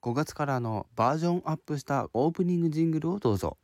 [0.00, 3.56] 5月からのバージョンアップしたオープニングジングルをどうぞ。